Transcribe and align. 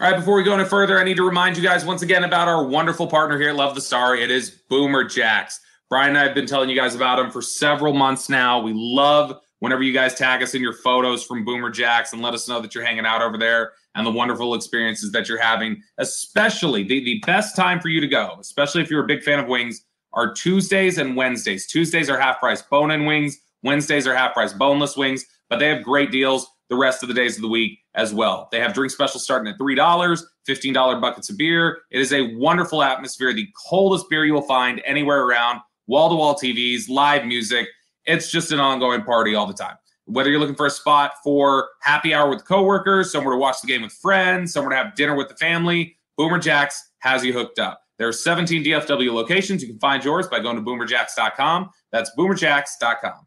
All 0.00 0.10
right, 0.10 0.18
before 0.18 0.34
we 0.34 0.44
go 0.44 0.54
any 0.54 0.64
further, 0.64 0.98
I 0.98 1.04
need 1.04 1.18
to 1.18 1.26
remind 1.26 1.58
you 1.58 1.62
guys 1.62 1.84
once 1.84 2.00
again 2.00 2.24
about 2.24 2.48
our 2.48 2.64
wonderful 2.64 3.06
partner 3.06 3.38
here 3.38 3.52
Love 3.52 3.74
the 3.74 3.82
Star. 3.82 4.16
It 4.16 4.30
is 4.30 4.48
Boomer 4.48 5.04
Jacks. 5.04 5.60
Brian 5.90 6.08
and 6.08 6.18
I 6.18 6.24
have 6.24 6.34
been 6.34 6.46
telling 6.46 6.70
you 6.70 6.74
guys 6.74 6.94
about 6.94 7.16
them 7.16 7.30
for 7.30 7.42
several 7.42 7.92
months 7.92 8.30
now. 8.30 8.62
We 8.62 8.72
love 8.74 9.38
whenever 9.58 9.82
you 9.82 9.92
guys 9.92 10.14
tag 10.14 10.42
us 10.42 10.54
in 10.54 10.62
your 10.62 10.72
photos 10.72 11.22
from 11.22 11.44
Boomer 11.44 11.68
Jacks 11.68 12.14
and 12.14 12.22
let 12.22 12.32
us 12.32 12.48
know 12.48 12.62
that 12.62 12.74
you're 12.74 12.82
hanging 12.82 13.04
out 13.04 13.20
over 13.20 13.36
there 13.36 13.72
and 13.94 14.06
the 14.06 14.10
wonderful 14.10 14.54
experiences 14.54 15.12
that 15.12 15.28
you're 15.28 15.38
having. 15.38 15.82
Especially 15.98 16.82
the, 16.82 17.04
the 17.04 17.22
best 17.26 17.54
time 17.54 17.78
for 17.78 17.90
you 17.90 18.00
to 18.00 18.08
go, 18.08 18.38
especially 18.40 18.80
if 18.80 18.90
you're 18.90 19.04
a 19.04 19.06
big 19.06 19.22
fan 19.22 19.38
of 19.38 19.48
wings, 19.48 19.84
are 20.14 20.32
Tuesdays 20.32 20.96
and 20.96 21.14
Wednesdays. 21.14 21.66
Tuesdays 21.66 22.08
are 22.08 22.18
half 22.18 22.40
price 22.40 22.62
bone 22.62 22.90
in 22.90 23.04
wings, 23.04 23.38
Wednesdays 23.62 24.06
are 24.06 24.14
half 24.14 24.32
price 24.32 24.54
boneless 24.54 24.96
wings, 24.96 25.26
but 25.50 25.58
they 25.58 25.68
have 25.68 25.82
great 25.82 26.10
deals 26.10 26.46
the 26.70 26.76
rest 26.76 27.02
of 27.02 27.08
the 27.08 27.14
days 27.14 27.36
of 27.36 27.42
the 27.42 27.48
week 27.48 27.80
as 27.94 28.14
well. 28.14 28.48
They 28.50 28.60
have 28.60 28.72
drink 28.72 28.92
specials 28.92 29.24
starting 29.24 29.52
at 29.52 29.58
$3, 29.58 30.22
$15 30.48 31.00
buckets 31.00 31.28
of 31.28 31.36
beer. 31.36 31.80
It 31.90 32.00
is 32.00 32.12
a 32.12 32.34
wonderful 32.36 32.82
atmosphere, 32.82 33.34
the 33.34 33.48
coldest 33.68 34.08
beer 34.08 34.24
you 34.24 34.32
will 34.32 34.42
find 34.42 34.80
anywhere 34.86 35.24
around, 35.24 35.60
wall 35.88 36.08
to 36.08 36.14
wall 36.14 36.34
TVs, 36.34 36.88
live 36.88 37.26
music. 37.26 37.66
It's 38.06 38.30
just 38.30 38.52
an 38.52 38.60
ongoing 38.60 39.02
party 39.02 39.34
all 39.34 39.46
the 39.46 39.52
time. 39.52 39.76
Whether 40.06 40.30
you're 40.30 40.40
looking 40.40 40.56
for 40.56 40.66
a 40.66 40.70
spot 40.70 41.12
for 41.22 41.68
happy 41.82 42.14
hour 42.14 42.30
with 42.30 42.44
coworkers, 42.44 43.12
somewhere 43.12 43.34
to 43.34 43.38
watch 43.38 43.60
the 43.60 43.68
game 43.68 43.82
with 43.82 43.92
friends, 43.92 44.52
somewhere 44.52 44.70
to 44.70 44.76
have 44.76 44.94
dinner 44.94 45.14
with 45.14 45.28
the 45.28 45.36
family, 45.36 45.96
Boomer 46.16 46.38
Jacks 46.38 46.92
has 47.00 47.24
you 47.24 47.32
hooked 47.32 47.58
up. 47.58 47.82
There 47.98 48.08
are 48.08 48.12
17 48.12 48.64
DFW 48.64 49.12
locations. 49.12 49.60
You 49.60 49.68
can 49.68 49.78
find 49.78 50.02
yours 50.02 50.26
by 50.26 50.40
going 50.40 50.56
to 50.56 50.62
boomerjacks.com. 50.62 51.70
That's 51.92 52.10
boomerjacks.com. 52.16 53.26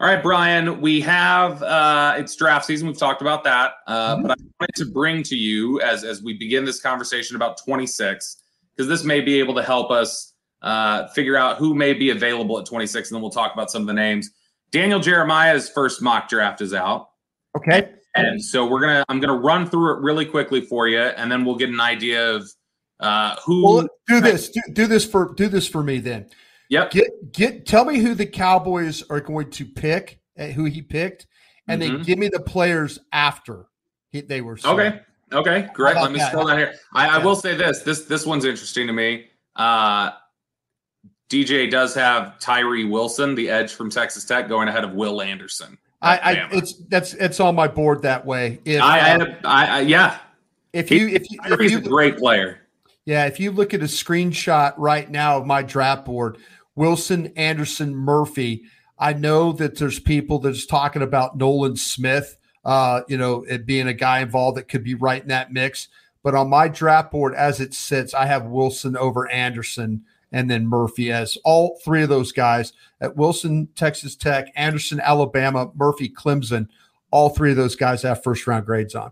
All 0.00 0.06
right, 0.06 0.22
Brian, 0.22 0.80
we 0.80 1.00
have 1.00 1.60
uh, 1.60 2.14
it's 2.16 2.36
draft 2.36 2.66
season. 2.66 2.86
We've 2.86 2.96
talked 2.96 3.20
about 3.20 3.42
that, 3.42 3.72
uh, 3.88 4.14
mm-hmm. 4.14 4.22
but 4.22 4.30
I 4.30 4.42
wanted 4.60 4.74
to 4.76 4.92
bring 4.92 5.24
to 5.24 5.34
you 5.34 5.80
as 5.80 6.04
as 6.04 6.22
we 6.22 6.34
begin 6.34 6.64
this 6.64 6.80
conversation 6.80 7.34
about 7.34 7.58
26 7.64 8.40
because 8.76 8.88
this 8.88 9.02
may 9.02 9.20
be 9.20 9.40
able 9.40 9.56
to 9.56 9.62
help 9.62 9.90
us 9.90 10.34
uh, 10.62 11.08
figure 11.08 11.36
out 11.36 11.56
who 11.56 11.74
may 11.74 11.94
be 11.94 12.10
available 12.10 12.60
at 12.60 12.64
26, 12.64 13.10
and 13.10 13.16
then 13.16 13.22
we'll 13.22 13.32
talk 13.32 13.52
about 13.52 13.72
some 13.72 13.82
of 13.82 13.88
the 13.88 13.92
names. 13.92 14.30
Daniel 14.70 15.00
Jeremiah's 15.00 15.68
first 15.68 16.00
mock 16.00 16.28
draft 16.28 16.60
is 16.60 16.72
out. 16.72 17.08
Okay, 17.56 17.90
and 18.14 18.40
so 18.40 18.64
we're 18.64 18.80
gonna 18.80 19.04
I'm 19.08 19.18
gonna 19.18 19.36
run 19.36 19.68
through 19.68 19.96
it 19.96 20.00
really 20.00 20.26
quickly 20.26 20.60
for 20.60 20.86
you, 20.86 21.00
and 21.00 21.30
then 21.30 21.44
we'll 21.44 21.56
get 21.56 21.70
an 21.70 21.80
idea 21.80 22.36
of 22.36 22.48
uh, 23.00 23.34
who. 23.44 23.64
Well, 23.64 23.88
do 24.06 24.20
this. 24.20 24.48
Do, 24.48 24.60
do 24.72 24.86
this 24.86 25.04
for 25.04 25.34
do 25.34 25.48
this 25.48 25.66
for 25.66 25.82
me 25.82 25.98
then. 25.98 26.26
Yep. 26.68 26.90
Get 26.90 27.32
get 27.32 27.66
tell 27.66 27.84
me 27.84 27.98
who 27.98 28.14
the 28.14 28.26
Cowboys 28.26 29.02
are 29.10 29.20
going 29.20 29.50
to 29.52 29.64
pick, 29.64 30.20
uh, 30.38 30.46
who 30.46 30.64
he 30.64 30.82
picked, 30.82 31.26
and 31.66 31.80
mm-hmm. 31.80 31.96
then 31.96 32.02
give 32.02 32.18
me 32.18 32.28
the 32.28 32.40
players 32.40 32.98
after 33.12 33.66
he, 34.10 34.20
they 34.20 34.40
were. 34.40 34.56
Sold. 34.56 34.78
Okay. 34.78 35.00
Okay. 35.32 35.68
Great. 35.74 35.96
Let 35.96 36.12
me 36.12 36.20
scroll 36.20 36.46
down 36.46 36.58
here. 36.58 36.74
I, 36.94 37.06
yeah. 37.06 37.16
I, 37.16 37.24
will 37.24 37.36
say 37.36 37.54
this. 37.54 37.80
This 37.82 38.04
this 38.04 38.26
one's 38.26 38.44
interesting 38.44 38.86
to 38.86 38.92
me. 38.92 39.26
Uh, 39.56 40.10
DJ 41.28 41.70
does 41.70 41.94
have 41.94 42.38
Tyree 42.38 42.84
Wilson, 42.84 43.34
the 43.34 43.50
edge 43.50 43.74
from 43.74 43.90
Texas 43.90 44.24
Tech, 44.24 44.48
going 44.48 44.68
ahead 44.68 44.84
of 44.84 44.92
Will 44.92 45.20
Anderson. 45.20 45.76
I, 46.00 46.18
I 46.18 46.48
it's 46.52 46.74
that's 46.88 47.14
it's 47.14 47.40
on 47.40 47.54
my 47.54 47.68
board 47.68 48.02
that 48.02 48.24
way. 48.24 48.60
If, 48.64 48.80
I, 48.80 49.10
uh, 49.12 49.26
I, 49.44 49.66
I, 49.66 49.80
yeah. 49.80 50.18
If 50.72 50.90
you 50.90 51.08
if 51.08 51.30
you, 51.30 51.40
if 51.44 51.70
you, 51.70 51.78
a 51.78 51.80
great 51.80 52.18
player. 52.18 52.60
Yeah, 53.04 53.26
if 53.26 53.40
you 53.40 53.50
look 53.50 53.74
at 53.74 53.80
a 53.80 53.84
screenshot 53.84 54.74
right 54.76 55.10
now 55.10 55.38
of 55.38 55.46
my 55.46 55.62
draft 55.62 56.04
board, 56.04 56.38
Wilson, 56.78 57.32
Anderson, 57.34 57.94
Murphy. 57.94 58.62
I 58.98 59.12
know 59.12 59.50
that 59.52 59.78
there's 59.78 59.98
people 59.98 60.38
that's 60.38 60.64
talking 60.64 61.02
about 61.02 61.36
Nolan 61.36 61.76
Smith, 61.76 62.38
uh, 62.64 63.02
you 63.08 63.18
know, 63.18 63.42
it 63.42 63.66
being 63.66 63.88
a 63.88 63.92
guy 63.92 64.20
involved 64.20 64.56
that 64.56 64.68
could 64.68 64.84
be 64.84 64.94
right 64.94 65.20
in 65.20 65.28
that 65.28 65.52
mix. 65.52 65.88
But 66.22 66.36
on 66.36 66.48
my 66.48 66.68
draft 66.68 67.10
board, 67.10 67.34
as 67.34 67.60
it 67.60 67.74
sits, 67.74 68.14
I 68.14 68.26
have 68.26 68.46
Wilson 68.46 68.96
over 68.96 69.28
Anderson 69.28 70.04
and 70.30 70.48
then 70.48 70.68
Murphy 70.68 71.10
as 71.10 71.36
all 71.44 71.80
three 71.84 72.02
of 72.02 72.08
those 72.10 72.30
guys 72.30 72.72
at 73.00 73.16
Wilson, 73.16 73.68
Texas 73.74 74.14
Tech, 74.14 74.52
Anderson, 74.54 75.00
Alabama, 75.00 75.72
Murphy, 75.74 76.08
Clemson. 76.08 76.68
All 77.10 77.30
three 77.30 77.50
of 77.50 77.56
those 77.56 77.74
guys 77.74 78.02
have 78.02 78.22
first 78.22 78.46
round 78.46 78.66
grades 78.66 78.94
on. 78.94 79.10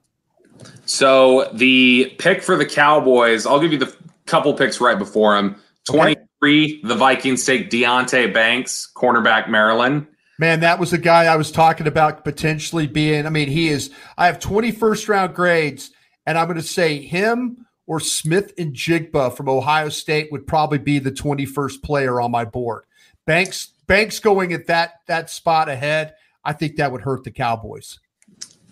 So 0.84 1.50
the 1.52 2.14
pick 2.18 2.44
for 2.44 2.56
the 2.56 2.66
Cowboys, 2.66 3.44
I'll 3.44 3.60
give 3.60 3.72
you 3.72 3.78
the 3.78 3.94
couple 4.26 4.54
picks 4.54 4.80
right 4.80 4.98
before 4.98 5.36
him. 5.36 5.56
20, 5.84 6.12
okay 6.12 6.25
three, 6.46 6.80
the 6.84 6.94
Vikings 6.94 7.44
take 7.44 7.70
Deonte 7.70 8.32
Banks, 8.32 8.88
cornerback 8.94 9.48
Maryland. 9.48 10.06
Man, 10.38 10.60
that 10.60 10.78
was 10.78 10.92
the 10.92 10.98
guy 10.98 11.24
I 11.24 11.34
was 11.34 11.50
talking 11.50 11.88
about 11.88 12.22
potentially 12.22 12.86
being. 12.86 13.26
I 13.26 13.30
mean, 13.30 13.48
he 13.48 13.68
is. 13.68 13.90
I 14.16 14.26
have 14.26 14.38
21st 14.38 15.08
round 15.08 15.34
grades, 15.34 15.90
and 16.24 16.38
I'm 16.38 16.46
going 16.46 16.56
to 16.56 16.62
say 16.62 17.00
him 17.00 17.66
or 17.88 17.98
Smith-Njigba 17.98 19.36
from 19.36 19.48
Ohio 19.48 19.88
State 19.88 20.30
would 20.30 20.46
probably 20.46 20.78
be 20.78 21.00
the 21.00 21.10
21st 21.10 21.82
player 21.82 22.20
on 22.20 22.30
my 22.30 22.44
board. 22.44 22.84
Banks, 23.26 23.72
Banks 23.88 24.20
going 24.20 24.52
at 24.52 24.68
that 24.68 25.00
that 25.08 25.30
spot 25.30 25.68
ahead. 25.68 26.14
I 26.44 26.52
think 26.52 26.76
that 26.76 26.92
would 26.92 27.00
hurt 27.00 27.24
the 27.24 27.32
Cowboys. 27.32 27.98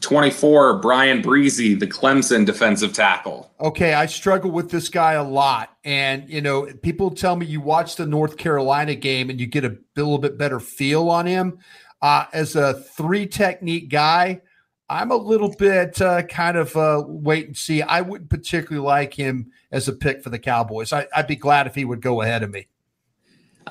24, 0.05 0.79
Bryan 0.81 1.23
Bresee, 1.23 1.79
the 1.79 1.87
Clemson 1.87 2.47
defensive 2.47 2.93
tackle. 2.93 3.51
Okay, 3.61 3.95
I 3.95 4.07
struggle 4.07 4.51
with 4.51 4.71
this 4.71 4.89
guy 4.89 5.15
a 5.15 5.25
lot. 5.25 5.77
And, 5.83 6.29
you 6.29 6.41
know, 6.41 6.67
people 6.83 7.11
tell 7.11 7.35
me 7.35 7.47
you 7.47 7.61
watch 7.61 7.97
the 7.97 8.07
North 8.07 8.37
Carolina 8.37 8.95
game 8.95 9.31
and 9.31 9.41
you 9.41 9.47
get 9.47 9.65
a 9.65 9.77
little 9.97 10.19
bit 10.19 10.39
better 10.39 10.61
feel 10.61 11.09
on 11.09 11.27
him. 11.27 11.59
Uh, 12.03 12.27
as 12.33 12.55
a 12.55 12.75
three 12.75 13.27
technique 13.27 13.89
guy, 13.89 14.43
I'm 14.89 15.11
a 15.11 15.17
little 15.17 15.55
bit 15.57 16.01
uh, 16.01 16.23
kind 16.25 16.57
of 16.57 16.77
uh, 16.77 17.03
wait 17.07 17.47
and 17.47 17.57
see. 17.57 17.81
I 17.81 18.03
wouldn't 18.03 18.29
particularly 18.29 18.87
like 18.87 19.15
him 19.15 19.51
as 19.73 19.89
a 19.89 19.93
pick 19.93 20.23
for 20.23 20.31
the 20.31 20.39
Cowboys. 20.39 20.93
I, 20.93 21.07
would 21.17 21.27
be 21.27 21.37
glad 21.37 21.67
if 21.67 21.75
he 21.75 21.85
would 21.85 22.03
go 22.03 22.21
ahead 22.21 22.43
of 22.43 22.51
me. 22.51 22.67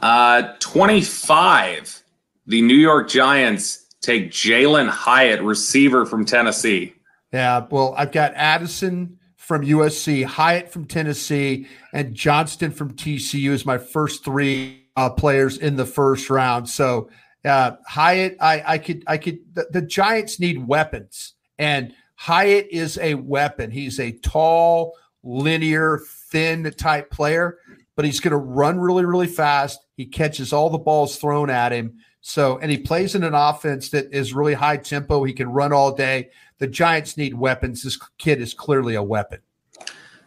Uh, 0.02 0.54
25, 0.60 2.04
the 2.48 2.62
New 2.62 2.76
York 2.76 3.08
Giants 3.08 3.83
take 4.04 4.30
Jalen 4.30 4.90
Hyatt, 4.90 5.42
receiver 5.42 6.06
from 6.06 6.26
Tennessee. 6.26 6.94
Yeah, 7.32 7.66
well, 7.72 7.96
I've 7.98 8.12
got 8.12 8.34
Addison 8.36 9.18
from 9.38 9.66
USC, 9.66 10.24
Hyatt 10.24 10.72
from 10.72 10.86
Tennessee, 10.86 11.68
and 11.94 12.14
Johnston 12.14 12.72
from 12.72 12.94
TCU 12.94 13.52
as 13.54 13.66
my 13.66 13.78
first 13.78 14.24
three 14.24 14.88
uh, 14.96 15.10
players 15.10 15.58
in 15.58 15.76
the 15.76 15.86
first 15.86 16.30
round. 16.30 16.70
So 16.70 17.10
uh, 17.44 17.72
Hyatt, 17.88 18.38
I, 18.40 18.64
I 18.66 18.78
could, 18.78 19.04
I 19.08 19.18
could. 19.18 19.40
The, 19.54 19.68
the 19.72 19.82
Giants 19.82 20.40
need 20.40 20.68
weapons, 20.68 21.34
and 21.58 21.94
Hyatt 22.16 22.68
is 22.72 22.98
a 23.00 23.16
weapon. 23.16 23.72
He's 23.72 24.00
a 24.00 24.12
tall, 24.12 24.96
linear, 25.24 26.02
thin 26.30 26.72
type 26.78 27.10
player, 27.10 27.58
but 27.96 28.06
he's 28.06 28.20
going 28.20 28.32
to 28.32 28.38
run 28.38 28.80
really, 28.80 29.06
really 29.06 29.28
fast. 29.28 29.80
He 29.96 30.06
catches 30.06 30.54
all 30.54 30.70
the 30.70 30.78
balls 30.78 31.18
thrown 31.18 31.50
at 31.50 31.72
him. 31.72 31.98
So, 32.26 32.58
and 32.60 32.72
he 32.72 32.78
plays 32.78 33.16
in 33.16 33.24
an 33.26 33.34
offense 33.34 33.90
that 33.90 34.14
is 34.14 34.34
really 34.34 34.54
high 34.54 34.78
tempo. 34.78 35.26
He 35.26 35.34
can 35.34 35.50
run 35.50 35.74
all 35.74 35.94
day. 35.94 36.30
The 36.58 36.68
Giants 36.68 37.18
need 37.18 37.34
weapons. 37.34 37.84
This 37.84 38.00
kid 38.18 38.42
is 38.42 38.54
clearly 38.54 38.96
a 38.96 39.04
weapon. 39.04 39.40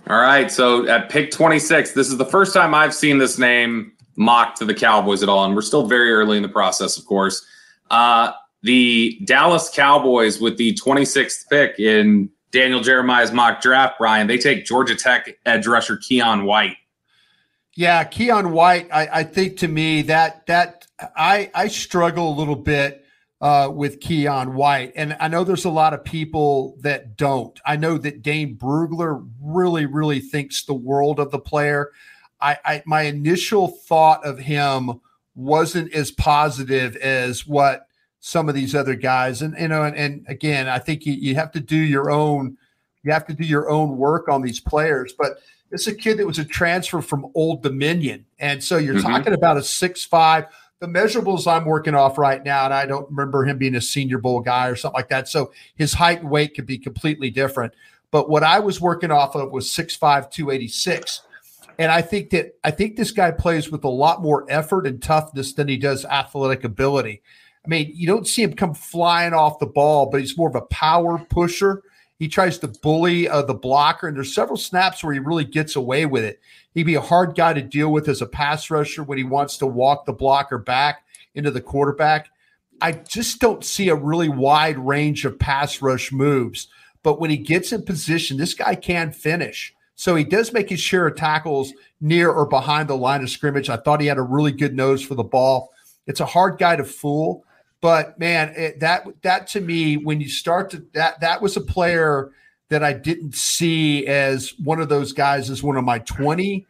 All 0.06 0.20
right. 0.20 0.52
So 0.52 0.86
at 0.88 1.08
pick 1.08 1.30
26, 1.30 1.92
this 1.92 2.10
is 2.10 2.18
the 2.18 2.26
first 2.26 2.52
time 2.52 2.74
I've 2.74 2.94
seen 2.94 3.16
this 3.16 3.38
name 3.38 3.92
mocked 4.14 4.58
to 4.58 4.66
the 4.66 4.74
Cowboys 4.74 5.22
at 5.22 5.30
all. 5.30 5.46
And 5.46 5.56
we're 5.56 5.62
still 5.62 5.86
very 5.86 6.12
early 6.12 6.36
in 6.36 6.42
the 6.42 6.50
process, 6.50 6.98
of 6.98 7.06
course. 7.06 7.44
Uh, 7.90 8.32
the 8.62 9.18
Dallas 9.24 9.70
Cowboys 9.72 10.38
with 10.38 10.58
the 10.58 10.74
26th 10.74 11.48
pick 11.48 11.78
in 11.78 12.28
Daniel 12.50 12.80
Jeremiah's 12.80 13.32
mock 13.32 13.62
draft, 13.62 13.96
Brian, 13.98 14.26
they 14.26 14.38
take 14.38 14.66
Georgia 14.66 14.94
Tech 14.94 15.34
edge 15.46 15.66
rusher 15.66 15.96
Keion 15.96 16.44
White. 16.44 16.76
Yeah, 17.76 18.04
Keion 18.04 18.52
White. 18.52 18.88
I, 18.90 19.08
I 19.20 19.22
think 19.22 19.58
to 19.58 19.68
me 19.68 20.02
that 20.02 20.46
that 20.46 20.86
I 21.14 21.50
I 21.54 21.68
struggle 21.68 22.30
a 22.30 22.38
little 22.38 22.56
bit 22.56 23.04
uh, 23.42 23.70
with 23.72 24.00
Keion 24.00 24.54
White, 24.54 24.94
and 24.96 25.14
I 25.20 25.28
know 25.28 25.44
there's 25.44 25.66
a 25.66 25.70
lot 25.70 25.92
of 25.92 26.02
people 26.02 26.78
that 26.80 27.18
don't. 27.18 27.60
I 27.66 27.76
know 27.76 27.98
that 27.98 28.22
Dane 28.22 28.56
Brugler 28.56 29.28
really 29.42 29.84
really 29.84 30.20
thinks 30.20 30.64
the 30.64 30.72
world 30.72 31.20
of 31.20 31.30
the 31.30 31.38
player. 31.38 31.92
I, 32.40 32.56
I 32.64 32.82
my 32.86 33.02
initial 33.02 33.68
thought 33.68 34.24
of 34.24 34.38
him 34.38 35.00
wasn't 35.34 35.92
as 35.92 36.10
positive 36.10 36.96
as 36.96 37.46
what 37.46 37.88
some 38.20 38.48
of 38.48 38.54
these 38.54 38.74
other 38.74 38.94
guys, 38.94 39.42
and 39.42 39.54
you 39.58 39.68
know, 39.68 39.82
and, 39.82 39.94
and 39.94 40.24
again, 40.28 40.66
I 40.66 40.78
think 40.78 41.04
you, 41.04 41.12
you 41.12 41.34
have 41.34 41.52
to 41.52 41.60
do 41.60 41.76
your 41.76 42.10
own 42.10 42.56
you 43.02 43.12
have 43.12 43.26
to 43.26 43.34
do 43.34 43.44
your 43.44 43.68
own 43.68 43.98
work 43.98 44.28
on 44.30 44.40
these 44.40 44.60
players, 44.60 45.12
but 45.16 45.38
it's 45.76 45.86
a 45.86 45.94
kid 45.94 46.18
that 46.18 46.26
was 46.26 46.38
a 46.38 46.44
transfer 46.44 47.00
from 47.00 47.30
Old 47.34 47.62
Dominion. 47.62 48.24
And 48.38 48.62
so 48.62 48.78
you're 48.78 48.96
mm-hmm. 48.96 49.06
talking 49.06 49.32
about 49.34 49.56
a 49.56 49.62
six 49.62 50.04
five. 50.04 50.46
The 50.80 50.86
measurables 50.86 51.50
I'm 51.50 51.64
working 51.64 51.94
off 51.94 52.18
right 52.18 52.44
now, 52.44 52.66
and 52.66 52.74
I 52.74 52.84
don't 52.84 53.08
remember 53.08 53.44
him 53.44 53.56
being 53.56 53.76
a 53.76 53.80
senior 53.80 54.18
bowl 54.18 54.40
guy 54.40 54.68
or 54.68 54.76
something 54.76 54.98
like 54.98 55.08
that. 55.08 55.26
So 55.26 55.52
his 55.74 55.94
height 55.94 56.20
and 56.20 56.30
weight 56.30 56.54
could 56.54 56.66
be 56.66 56.76
completely 56.76 57.30
different. 57.30 57.72
But 58.10 58.28
what 58.28 58.42
I 58.42 58.58
was 58.58 58.80
working 58.80 59.10
off 59.10 59.34
of 59.34 59.52
was 59.52 59.68
6'5, 59.68 60.30
286. 60.30 61.22
And 61.78 61.90
I 61.90 62.02
think 62.02 62.30
that 62.30 62.58
I 62.64 62.70
think 62.70 62.96
this 62.96 63.10
guy 63.10 63.30
plays 63.30 63.70
with 63.70 63.84
a 63.84 63.88
lot 63.88 64.22
more 64.22 64.46
effort 64.48 64.86
and 64.86 65.02
toughness 65.02 65.54
than 65.54 65.68
he 65.68 65.76
does 65.76 66.04
athletic 66.04 66.64
ability. 66.64 67.22
I 67.64 67.68
mean, 67.68 67.92
you 67.94 68.06
don't 68.06 68.26
see 68.26 68.42
him 68.42 68.54
come 68.54 68.74
flying 68.74 69.34
off 69.34 69.58
the 69.58 69.66
ball, 69.66 70.06
but 70.06 70.20
he's 70.20 70.38
more 70.38 70.48
of 70.48 70.54
a 70.54 70.62
power 70.62 71.18
pusher 71.18 71.82
he 72.18 72.28
tries 72.28 72.58
to 72.58 72.68
bully 72.68 73.28
uh, 73.28 73.42
the 73.42 73.54
blocker, 73.54 74.08
and 74.08 74.16
there's 74.16 74.34
several 74.34 74.56
snaps 74.56 75.04
where 75.04 75.12
he 75.12 75.20
really 75.20 75.44
gets 75.44 75.76
away 75.76 76.06
with 76.06 76.24
it. 76.24 76.40
He'd 76.74 76.84
be 76.84 76.94
a 76.94 77.00
hard 77.00 77.34
guy 77.34 77.52
to 77.52 77.62
deal 77.62 77.92
with 77.92 78.08
as 78.08 78.22
a 78.22 78.26
pass 78.26 78.70
rusher 78.70 79.02
when 79.02 79.18
he 79.18 79.24
wants 79.24 79.58
to 79.58 79.66
walk 79.66 80.06
the 80.06 80.12
blocker 80.12 80.58
back 80.58 81.04
into 81.34 81.50
the 81.50 81.60
quarterback. 81.60 82.30
I 82.80 82.92
just 82.92 83.40
don't 83.40 83.64
see 83.64 83.88
a 83.88 83.94
really 83.94 84.28
wide 84.28 84.78
range 84.78 85.24
of 85.24 85.38
pass 85.38 85.80
rush 85.80 86.12
moves. 86.12 86.68
But 87.02 87.20
when 87.20 87.30
he 87.30 87.36
gets 87.36 87.72
in 87.72 87.84
position, 87.84 88.36
this 88.36 88.54
guy 88.54 88.74
can 88.74 89.12
finish. 89.12 89.74
So 89.94 90.14
he 90.14 90.24
does 90.24 90.52
make 90.52 90.68
his 90.68 90.80
share 90.80 91.06
of 91.06 91.16
tackles 91.16 91.72
near 92.00 92.30
or 92.30 92.46
behind 92.46 92.88
the 92.88 92.96
line 92.96 93.22
of 93.22 93.30
scrimmage. 93.30 93.70
I 93.70 93.76
thought 93.76 94.00
he 94.00 94.06
had 94.06 94.18
a 94.18 94.22
really 94.22 94.52
good 94.52 94.74
nose 94.74 95.02
for 95.02 95.14
the 95.14 95.24
ball. 95.24 95.72
It's 96.06 96.20
a 96.20 96.26
hard 96.26 96.58
guy 96.58 96.76
to 96.76 96.84
fool. 96.84 97.45
But 97.86 98.18
man, 98.18 98.52
it, 98.56 98.80
that 98.80 99.06
that 99.22 99.46
to 99.50 99.60
me, 99.60 99.96
when 99.96 100.20
you 100.20 100.28
start 100.28 100.70
to 100.70 100.84
that 100.94 101.20
that 101.20 101.40
was 101.40 101.56
a 101.56 101.60
player 101.60 102.32
that 102.68 102.82
I 102.82 102.92
didn't 102.92 103.36
see 103.36 104.08
as 104.08 104.54
one 104.58 104.80
of 104.80 104.88
those 104.88 105.12
guys 105.12 105.50
as 105.50 105.62
one 105.62 105.76
of 105.76 105.84
my 105.84 106.00
twenty, 106.00 106.66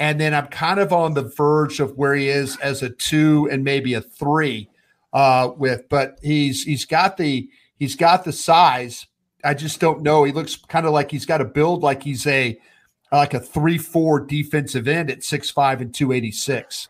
and 0.00 0.20
then 0.20 0.34
I'm 0.34 0.48
kind 0.48 0.80
of 0.80 0.92
on 0.92 1.14
the 1.14 1.22
verge 1.22 1.78
of 1.78 1.96
where 1.96 2.16
he 2.16 2.28
is 2.28 2.56
as 2.56 2.82
a 2.82 2.90
two 2.90 3.48
and 3.48 3.62
maybe 3.62 3.94
a 3.94 4.00
three 4.00 4.68
uh, 5.12 5.52
with. 5.56 5.88
But 5.88 6.18
he's 6.20 6.64
he's 6.64 6.84
got 6.84 7.16
the 7.16 7.48
he's 7.78 7.94
got 7.94 8.24
the 8.24 8.32
size. 8.32 9.06
I 9.44 9.54
just 9.54 9.78
don't 9.78 10.02
know. 10.02 10.24
He 10.24 10.32
looks 10.32 10.56
kind 10.56 10.84
of 10.84 10.92
like 10.92 11.12
he's 11.12 11.26
got 11.26 11.40
a 11.40 11.44
build 11.44 11.84
like 11.84 12.02
he's 12.02 12.26
a 12.26 12.58
like 13.12 13.34
a 13.34 13.40
three 13.40 13.78
four 13.78 14.18
defensive 14.18 14.88
end 14.88 15.12
at 15.12 15.22
six 15.22 15.48
five 15.48 15.80
and 15.80 15.94
two 15.94 16.10
eighty 16.10 16.32
six. 16.32 16.88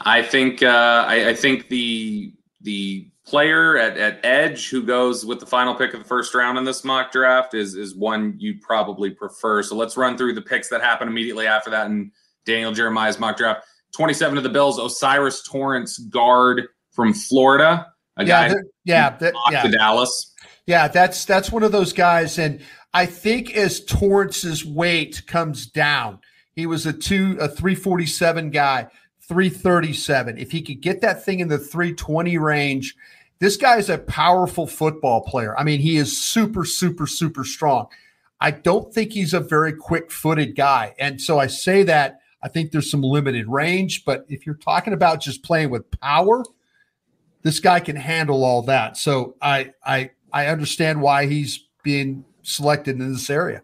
I 0.00 0.22
think 0.22 0.62
uh, 0.62 1.04
I, 1.06 1.28
I 1.28 1.34
think 1.34 1.68
the 1.68 2.32
the 2.64 3.08
player 3.26 3.76
at, 3.78 3.96
at 3.96 4.24
edge 4.24 4.68
who 4.68 4.82
goes 4.82 5.24
with 5.24 5.38
the 5.38 5.46
final 5.46 5.74
pick 5.74 5.94
of 5.94 6.00
the 6.00 6.08
first 6.08 6.34
round 6.34 6.58
in 6.58 6.64
this 6.64 6.82
mock 6.82 7.12
draft 7.12 7.54
is 7.54 7.74
is 7.74 7.94
one 7.94 8.34
you'd 8.38 8.60
probably 8.60 9.10
prefer. 9.10 9.62
So 9.62 9.76
let's 9.76 9.96
run 9.96 10.16
through 10.16 10.34
the 10.34 10.42
picks 10.42 10.68
that 10.70 10.80
happen 10.80 11.06
immediately 11.06 11.46
after 11.46 11.70
that 11.70 11.86
in 11.86 12.10
Daniel 12.44 12.72
Jeremiah's 12.72 13.18
mock 13.18 13.36
draft. 13.36 13.66
27 13.94 14.36
of 14.36 14.42
the 14.42 14.50
Bills, 14.50 14.78
O'Cyrus 14.78 15.42
Torrence 15.44 15.98
guard 15.98 16.66
from 16.90 17.14
Florida. 17.14 17.86
Yeah, 18.18 18.54
yeah, 18.84 19.16
that, 19.18 19.34
yeah. 19.50 19.62
to 19.62 19.68
Dallas. 19.70 20.32
Yeah, 20.66 20.88
that's 20.88 21.24
that's 21.24 21.52
one 21.52 21.62
of 21.62 21.72
those 21.72 21.92
guys. 21.92 22.38
And 22.38 22.60
I 22.92 23.06
think 23.06 23.56
as 23.56 23.84
Torrence's 23.84 24.64
weight 24.64 25.26
comes 25.26 25.66
down, 25.66 26.20
he 26.54 26.66
was 26.66 26.86
a 26.86 26.92
two 26.92 27.36
a 27.40 27.48
347 27.48 28.50
guy 28.50 28.88
337. 29.28 30.38
If 30.38 30.50
he 30.50 30.62
could 30.62 30.80
get 30.80 31.00
that 31.00 31.24
thing 31.24 31.40
in 31.40 31.48
the 31.48 31.58
320 31.58 32.38
range, 32.38 32.94
this 33.38 33.56
guy 33.56 33.78
is 33.78 33.90
a 33.90 33.98
powerful 33.98 34.66
football 34.66 35.22
player. 35.22 35.58
I 35.58 35.64
mean, 35.64 35.80
he 35.80 35.96
is 35.96 36.18
super, 36.18 36.64
super, 36.64 37.06
super 37.06 37.44
strong. 37.44 37.88
I 38.40 38.50
don't 38.50 38.92
think 38.92 39.12
he's 39.12 39.34
a 39.34 39.40
very 39.40 39.72
quick 39.72 40.10
footed 40.10 40.56
guy. 40.56 40.94
And 40.98 41.20
so 41.20 41.38
I 41.38 41.46
say 41.46 41.82
that 41.84 42.20
I 42.42 42.48
think 42.48 42.70
there's 42.70 42.90
some 42.90 43.02
limited 43.02 43.48
range, 43.48 44.04
but 44.04 44.26
if 44.28 44.44
you're 44.44 44.56
talking 44.56 44.92
about 44.92 45.20
just 45.20 45.42
playing 45.42 45.70
with 45.70 45.90
power, 46.00 46.44
this 47.42 47.58
guy 47.58 47.80
can 47.80 47.96
handle 47.96 48.44
all 48.44 48.62
that. 48.62 48.96
So 48.96 49.36
I 49.40 49.72
I 49.84 50.10
I 50.32 50.48
understand 50.48 51.00
why 51.00 51.26
he's 51.26 51.66
being 51.82 52.24
selected 52.42 53.00
in 53.00 53.12
this 53.12 53.30
area. 53.30 53.62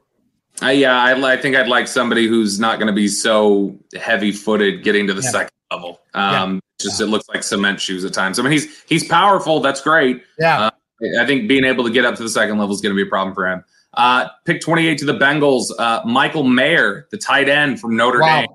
Uh, 0.62 0.68
yeah, 0.68 0.96
I, 0.96 1.32
I, 1.32 1.36
think 1.38 1.56
I'd 1.56 1.68
like 1.68 1.88
somebody 1.88 2.26
who's 2.26 2.60
not 2.60 2.78
going 2.78 2.88
to 2.88 2.92
be 2.92 3.08
so 3.08 3.78
heavy-footed 3.98 4.82
getting 4.82 5.06
to 5.06 5.14
the 5.14 5.22
yeah. 5.22 5.30
second 5.30 5.50
level. 5.70 6.00
Um, 6.12 6.54
yeah. 6.54 6.60
Just 6.80 7.00
yeah. 7.00 7.06
it 7.06 7.08
looks 7.10 7.28
like 7.28 7.42
cement 7.42 7.80
shoes 7.80 8.04
at 8.04 8.12
times. 8.12 8.38
I 8.38 8.42
mean, 8.42 8.52
he's 8.52 8.82
he's 8.84 9.06
powerful. 9.06 9.60
That's 9.60 9.80
great. 9.80 10.22
Yeah, 10.38 10.66
uh, 10.66 10.70
I 11.18 11.26
think 11.26 11.48
being 11.48 11.64
able 11.64 11.84
to 11.84 11.90
get 11.90 12.04
up 12.04 12.14
to 12.16 12.22
the 12.22 12.28
second 12.28 12.58
level 12.58 12.74
is 12.74 12.80
going 12.80 12.94
to 12.94 12.96
be 12.96 13.06
a 13.06 13.10
problem 13.10 13.34
for 13.34 13.46
him. 13.46 13.64
Uh, 13.94 14.28
pick 14.44 14.60
28 14.60 14.98
to 14.98 15.04
the 15.04 15.14
Bengals. 15.14 15.70
Uh, 15.78 16.02
Michael 16.04 16.44
Mayer, 16.44 17.08
the 17.10 17.18
tight 17.18 17.48
end 17.48 17.80
from 17.80 17.96
Notre 17.96 18.20
wow. 18.20 18.40
Dame. 18.40 18.48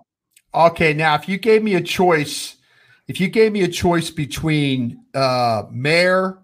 Okay, 0.54 0.94
now 0.94 1.16
if 1.16 1.28
you 1.28 1.38
gave 1.38 1.64
me 1.64 1.76
a 1.76 1.82
choice, 1.82 2.56
if 3.08 3.20
you 3.20 3.28
gave 3.28 3.52
me 3.52 3.62
a 3.62 3.68
choice 3.68 4.10
between 4.10 5.04
uh, 5.14 5.64
Mayer 5.72 6.40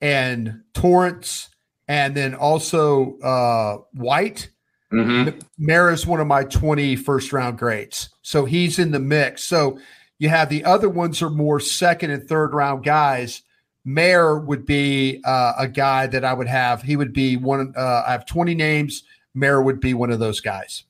and 0.00 0.62
Torrence, 0.72 1.48
and 1.88 2.14
then 2.14 2.34
also 2.34 3.18
uh, 3.18 3.78
White 3.92 4.50
Mm-hmm. 4.92 6.08
One 6.10 6.20
of 6.20 6.26
my 6.26 6.44
20 6.44 6.96
first 6.96 7.32
round 7.32 7.58
grades. 7.58 8.10
So 8.22 8.44
he's 8.44 8.78
in 8.78 8.92
the 8.92 9.00
mix. 9.00 9.42
So 9.42 9.78
you 10.18 10.28
have 10.28 10.48
the 10.48 10.64
other 10.64 10.88
ones 10.88 11.22
are 11.22 11.30
more 11.30 11.60
second 11.60 12.10
and 12.10 12.26
third 12.28 12.54
round 12.54 12.84
guys. 12.84 13.42
Mayer 13.84 14.38
would 14.38 14.66
be 14.66 15.20
uh, 15.24 15.54
a 15.58 15.68
guy 15.68 16.06
that 16.08 16.24
I 16.24 16.32
would 16.32 16.48
have. 16.48 16.82
He 16.82 16.96
would 16.96 17.12
be 17.12 17.36
one. 17.36 17.72
Uh, 17.76 18.02
I 18.06 18.12
have 18.12 18.26
20 18.26 18.54
names. 18.54 19.04
Mayer 19.34 19.62
would 19.62 19.80
be 19.80 19.94
one 19.94 20.10
of 20.10 20.18
those 20.18 20.40
guys. 20.40 20.84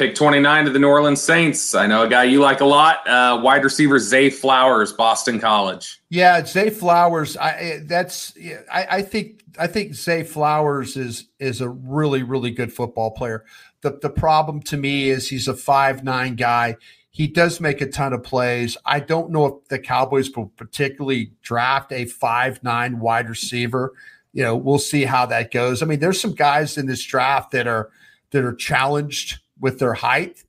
Pick 0.00 0.14
29 0.14 0.64
to 0.64 0.70
the 0.70 0.78
New 0.78 0.88
Orleans 0.88 1.20
Saints. 1.20 1.74
I 1.74 1.86
know 1.86 2.04
a 2.04 2.08
guy 2.08 2.24
you 2.24 2.40
like 2.40 2.62
a 2.62 2.64
lot. 2.64 3.06
Uh, 3.06 3.38
wide 3.44 3.62
receiver 3.62 3.98
Zay 3.98 4.30
Flowers, 4.30 4.94
Boston 4.94 5.38
College. 5.38 6.00
Yeah, 6.08 6.42
Zay 6.42 6.70
Flowers. 6.70 7.36
I 7.36 7.80
that's. 7.84 8.32
I, 8.72 8.86
I 8.90 9.02
think 9.02 9.42
I 9.58 9.66
think 9.66 9.92
Zay 9.92 10.22
Flowers 10.22 10.96
is 10.96 11.28
is 11.38 11.60
a 11.60 11.68
really 11.68 12.22
really 12.22 12.50
good 12.50 12.72
football 12.72 13.10
player. 13.10 13.44
The 13.82 13.98
the 14.00 14.08
problem 14.08 14.62
to 14.62 14.78
me 14.78 15.10
is 15.10 15.28
he's 15.28 15.48
a 15.48 15.54
five 15.54 16.02
nine 16.02 16.34
guy. 16.34 16.76
He 17.10 17.26
does 17.26 17.60
make 17.60 17.82
a 17.82 17.86
ton 17.86 18.14
of 18.14 18.22
plays. 18.22 18.78
I 18.86 19.00
don't 19.00 19.30
know 19.30 19.44
if 19.44 19.68
the 19.68 19.78
Cowboys 19.78 20.34
will 20.34 20.46
particularly 20.56 21.32
draft 21.42 21.92
a 21.92 22.06
five 22.06 22.64
nine 22.64 23.00
wide 23.00 23.28
receiver. 23.28 23.92
You 24.32 24.44
know, 24.44 24.56
we'll 24.56 24.78
see 24.78 25.04
how 25.04 25.26
that 25.26 25.50
goes. 25.50 25.82
I 25.82 25.84
mean, 25.84 26.00
there's 26.00 26.18
some 26.18 26.34
guys 26.34 26.78
in 26.78 26.86
this 26.86 27.04
draft 27.04 27.50
that 27.50 27.66
are 27.66 27.90
that 28.30 28.44
are 28.44 28.54
challenged 28.54 29.40
with 29.60 29.78
their 29.78 29.94
height, 29.94 30.44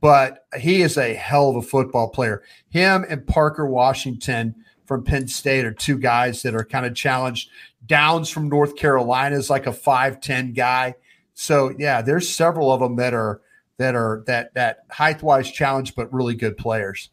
but 0.00 0.46
he 0.58 0.82
is 0.82 0.96
a 0.96 1.14
hell 1.14 1.50
of 1.50 1.56
a 1.56 1.62
football 1.62 2.08
player. 2.08 2.42
Him 2.70 3.04
and 3.08 3.26
Parker 3.26 3.66
Washington 3.66 4.54
from 4.86 5.04
Penn 5.04 5.28
State 5.28 5.64
are 5.64 5.72
two 5.72 5.98
guys 5.98 6.42
that 6.42 6.54
are 6.54 6.64
kind 6.64 6.86
of 6.86 6.94
challenged. 6.94 7.50
Downs 7.86 8.30
from 8.30 8.48
North 8.48 8.76
Carolina 8.76 9.36
is 9.36 9.50
like 9.50 9.66
a 9.66 9.72
5'10 9.72 10.54
guy. 10.54 10.94
So 11.34 11.74
yeah, 11.78 12.02
there's 12.02 12.28
several 12.28 12.72
of 12.72 12.80
them 12.80 12.96
that 12.96 13.14
are 13.14 13.40
that 13.76 13.94
are 13.94 14.22
that 14.26 14.54
that 14.54 14.84
height 14.90 15.22
wise 15.22 15.50
challenge, 15.50 15.94
but 15.94 16.12
really 16.12 16.34
good 16.34 16.56
players. 16.56 17.10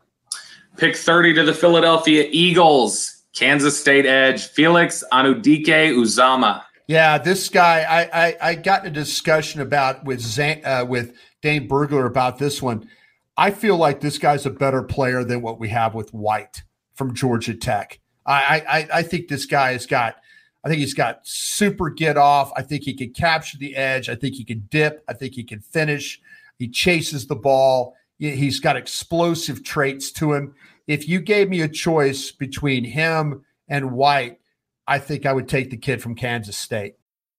Pick 0.77 0.96
30 0.96 1.34
to 1.36 1.43
the 1.43 1.53
Philadelphia 1.53 2.27
Eagles, 2.31 3.24
Kansas 3.34 3.79
State 3.79 4.05
edge, 4.05 4.48
Felix 4.48 5.03
Anudike 5.12 5.93
Uzomah. 5.93 6.63
Yeah, 6.88 7.17
this 7.17 7.47
guy, 7.50 7.81
I, 7.81 8.27
I, 8.27 8.38
I 8.41 8.55
got 8.55 8.85
in 8.85 8.91
a 8.91 8.93
discussion 8.93 9.61
about 9.61 10.03
with 10.03 10.19
Zan, 10.19 10.61
uh, 10.65 10.85
with 10.88 11.15
Dane 11.41 11.67
Brugler 11.69 12.05
about 12.05 12.38
this 12.38 12.61
one. 12.61 12.89
I 13.38 13.51
feel 13.51 13.77
like 13.77 14.01
this 14.01 14.17
guy's 14.17 14.45
a 14.45 14.50
better 14.50 14.83
player 14.83 15.23
than 15.23 15.41
what 15.41 15.59
we 15.59 15.69
have 15.69 15.95
with 15.95 16.13
White 16.13 16.63
from 16.95 17.13
Georgia 17.13 17.53
Tech. 17.53 18.00
I, 18.25 18.63
I, 18.67 19.00
I 19.00 19.03
think 19.03 19.27
this 19.29 19.45
guy 19.45 19.71
has 19.71 19.85
got, 19.85 20.17
I 20.63 20.69
think 20.69 20.79
he's 20.79 20.93
got 20.93 21.21
super 21.23 21.89
get 21.89 22.17
off. 22.17 22.51
I 22.55 22.61
think 22.61 22.83
he 22.83 22.93
can 22.93 23.13
capture 23.13 23.57
the 23.57 23.75
edge. 23.75 24.09
I 24.09 24.15
think 24.15 24.35
he 24.35 24.43
can 24.43 24.67
dip. 24.69 25.03
I 25.07 25.13
think 25.13 25.33
he 25.33 25.43
can 25.43 25.59
finish. 25.59 26.21
He 26.59 26.67
chases 26.67 27.25
the 27.25 27.35
ball. 27.35 27.95
He's 28.19 28.59
got 28.59 28.75
explosive 28.75 29.63
traits 29.63 30.11
to 30.13 30.33
him. 30.33 30.53
If 30.85 31.07
you 31.07 31.19
gave 31.21 31.50
me 31.50 31.61
a 31.61 31.69
choice 31.69 32.31
between 32.31 32.83
him 32.83 33.45
and 33.67 33.93
White, 33.93 34.40
I 34.88 35.00
think 35.00 35.25
I 35.25 35.33
would 35.33 35.47
take 35.47 35.69
the 35.69 35.77
kid 35.77 36.01
from 36.01 36.15
Kansas 36.15 36.57
State. 36.57 36.95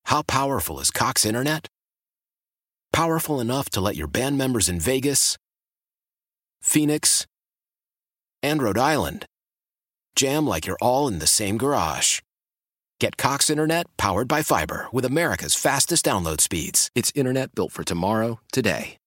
How 0.07 0.23
powerful 0.23 0.81
is 0.81 0.91
Cox 0.91 1.25
Internet? 1.25 1.69
Powerful 2.93 3.41
enough 3.41 3.71
to 3.71 3.81
let 3.81 3.97
your 3.97 4.09
band 4.09 4.37
members 4.39 4.69
in 4.69 4.79
Vegas, 4.79 5.37
Phoenix, 6.61 7.27
and 8.43 8.63
Rhode 8.63 8.79
Island 8.79 9.27
jam 10.15 10.47
like 10.47 10.67
you're 10.67 10.79
all 10.83 11.09
in 11.09 11.19
the 11.19 11.27
same 11.27 11.57
garage. 11.57 12.21
Get 13.01 13.17
Cox 13.17 13.51
Internet 13.51 13.87
powered 13.97 14.29
by 14.29 14.43
fiber 14.43 14.87
with 14.93 15.05
America's 15.05 15.55
fastest 15.55 16.05
download 16.05 16.41
speeds. 16.41 16.91
It's 16.95 17.13
internet 17.15 17.55
built 17.55 17.73
for 17.73 17.83
tomorrow, 17.83 18.41
today. 18.53 18.99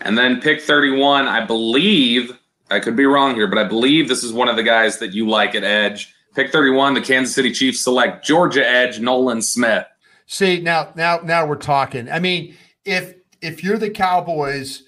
And 0.00 0.16
then 0.16 0.40
pick 0.40 0.62
31, 0.62 1.28
I 1.28 1.44
believe, 1.44 2.38
I 2.70 2.80
could 2.80 2.96
be 2.96 3.04
wrong 3.04 3.34
here, 3.34 3.46
but 3.46 3.58
I 3.58 3.64
believe 3.64 4.08
this 4.08 4.24
is 4.24 4.32
one 4.32 4.48
of 4.48 4.56
the 4.56 4.62
guys 4.62 4.98
that 4.98 5.12
you 5.12 5.28
like 5.28 5.54
at 5.54 5.64
Edge. 5.64 6.14
Pick 6.34 6.52
31, 6.52 6.94
the 6.94 7.00
Kansas 7.00 7.34
City 7.34 7.52
Chiefs 7.52 7.80
select 7.80 8.24
Georgia 8.24 8.66
Edge, 8.66 9.00
Nolan 9.00 9.42
Smith. 9.42 9.84
See, 10.26 10.60
now 10.60 10.92
now 10.94 11.18
now 11.24 11.44
we're 11.44 11.56
talking. 11.56 12.08
I 12.08 12.20
mean, 12.20 12.54
if 12.84 13.14
if 13.42 13.64
you're 13.64 13.78
the 13.78 13.90
Cowboys, 13.90 14.84